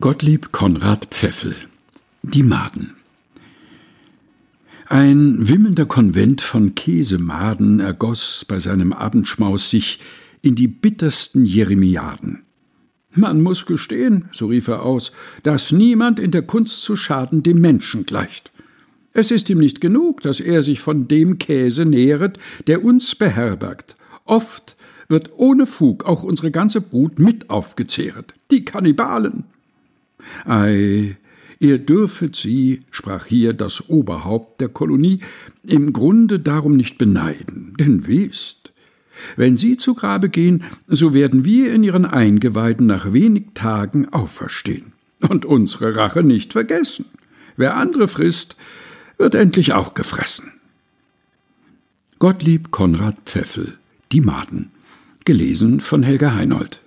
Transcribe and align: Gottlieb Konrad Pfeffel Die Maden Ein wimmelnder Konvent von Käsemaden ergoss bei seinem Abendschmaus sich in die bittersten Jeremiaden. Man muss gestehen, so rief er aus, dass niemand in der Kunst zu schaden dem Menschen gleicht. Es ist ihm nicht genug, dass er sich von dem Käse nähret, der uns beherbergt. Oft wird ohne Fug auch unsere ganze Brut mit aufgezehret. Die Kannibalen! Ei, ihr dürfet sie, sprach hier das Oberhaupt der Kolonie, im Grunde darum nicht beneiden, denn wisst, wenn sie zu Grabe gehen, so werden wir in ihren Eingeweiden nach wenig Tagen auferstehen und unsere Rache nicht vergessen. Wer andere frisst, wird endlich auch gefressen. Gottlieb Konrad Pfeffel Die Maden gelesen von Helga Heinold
Gottlieb 0.00 0.50
Konrad 0.50 1.08
Pfeffel 1.10 1.54
Die 2.22 2.42
Maden 2.42 2.94
Ein 4.86 5.46
wimmelnder 5.46 5.84
Konvent 5.84 6.40
von 6.40 6.74
Käsemaden 6.74 7.80
ergoss 7.80 8.46
bei 8.48 8.60
seinem 8.60 8.94
Abendschmaus 8.94 9.68
sich 9.68 10.00
in 10.40 10.54
die 10.54 10.68
bittersten 10.68 11.44
Jeremiaden. 11.44 12.44
Man 13.14 13.42
muss 13.42 13.66
gestehen, 13.66 14.30
so 14.32 14.46
rief 14.46 14.68
er 14.68 14.84
aus, 14.84 15.12
dass 15.42 15.70
niemand 15.70 16.18
in 16.18 16.30
der 16.30 16.46
Kunst 16.46 16.80
zu 16.80 16.96
schaden 16.96 17.42
dem 17.42 17.60
Menschen 17.60 18.06
gleicht. 18.06 18.52
Es 19.12 19.30
ist 19.30 19.50
ihm 19.50 19.58
nicht 19.58 19.82
genug, 19.82 20.22
dass 20.22 20.40
er 20.40 20.62
sich 20.62 20.80
von 20.80 21.08
dem 21.08 21.38
Käse 21.38 21.84
nähret, 21.84 22.38
der 22.68 22.82
uns 22.82 23.14
beherbergt. 23.14 23.96
Oft 24.24 24.76
wird 25.10 25.32
ohne 25.36 25.66
Fug 25.66 26.06
auch 26.06 26.22
unsere 26.22 26.50
ganze 26.50 26.80
Brut 26.80 27.18
mit 27.18 27.50
aufgezehret. 27.50 28.32
Die 28.50 28.64
Kannibalen! 28.64 29.44
Ei, 30.44 31.16
ihr 31.58 31.78
dürfet 31.78 32.36
sie, 32.36 32.82
sprach 32.90 33.26
hier 33.26 33.52
das 33.52 33.88
Oberhaupt 33.88 34.60
der 34.60 34.68
Kolonie, 34.68 35.20
im 35.66 35.92
Grunde 35.92 36.40
darum 36.40 36.76
nicht 36.76 36.98
beneiden, 36.98 37.74
denn 37.78 38.06
wisst, 38.06 38.72
wenn 39.36 39.56
sie 39.56 39.76
zu 39.76 39.94
Grabe 39.94 40.28
gehen, 40.28 40.64
so 40.86 41.12
werden 41.12 41.44
wir 41.44 41.72
in 41.72 41.84
ihren 41.84 42.06
Eingeweiden 42.06 42.86
nach 42.86 43.12
wenig 43.12 43.48
Tagen 43.54 44.08
auferstehen 44.08 44.92
und 45.28 45.44
unsere 45.44 45.96
Rache 45.96 46.22
nicht 46.22 46.52
vergessen. 46.52 47.04
Wer 47.56 47.76
andere 47.76 48.08
frisst, 48.08 48.56
wird 49.18 49.34
endlich 49.34 49.74
auch 49.74 49.94
gefressen. 49.94 50.52
Gottlieb 52.18 52.70
Konrad 52.70 53.16
Pfeffel 53.26 53.78
Die 54.12 54.20
Maden 54.20 54.70
gelesen 55.24 55.80
von 55.80 56.02
Helga 56.02 56.34
Heinold 56.34 56.80